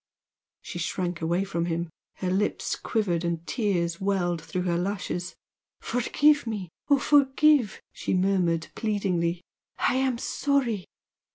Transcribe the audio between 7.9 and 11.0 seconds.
she murmured, pleadingly "I am sorry!..."